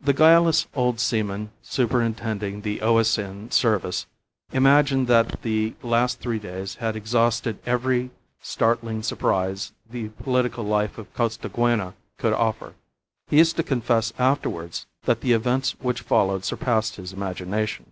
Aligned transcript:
The 0.00 0.12
guileless 0.12 0.68
old 0.76 1.00
seaman 1.00 1.50
superintending 1.62 2.60
the 2.60 2.80
O.S.N. 2.80 3.50
service 3.50 4.06
imagined 4.52 5.08
that 5.08 5.42
the 5.42 5.74
last 5.82 6.20
three 6.20 6.38
days 6.38 6.76
had 6.76 6.94
exhausted 6.94 7.58
every 7.66 8.10
startling 8.40 9.02
surprise 9.02 9.72
the 9.90 10.10
political 10.10 10.62
life 10.62 10.96
of 10.96 11.12
Costaguana 11.12 11.94
could 12.18 12.34
offer. 12.34 12.74
He 13.30 13.38
used 13.38 13.56
to 13.56 13.64
confess 13.64 14.12
afterwards 14.16 14.86
that 15.06 15.22
the 15.22 15.32
events 15.32 15.72
which 15.80 16.02
followed 16.02 16.44
surpassed 16.44 16.94
his 16.94 17.12
imagination. 17.12 17.90